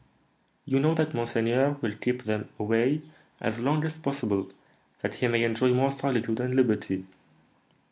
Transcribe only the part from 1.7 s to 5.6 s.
will keep them away as long as possible, that he may